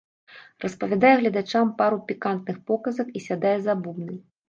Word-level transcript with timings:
Распавядае 0.63 1.11
гледачам 1.19 1.71
пару 1.83 2.01
пікантных 2.09 2.61
показак 2.73 3.15
і 3.19 3.27
сядае 3.31 3.57
за 3.71 3.81
бубны. 3.87 4.23